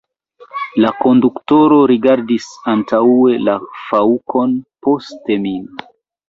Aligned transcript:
La 0.85 0.89
konduktoro 1.01 1.77
rigardis 1.91 2.47
antaŭe 2.73 3.37
la 3.49 3.55
faŭkon, 3.83 4.57
poste 4.89 5.39
min. 5.47 5.71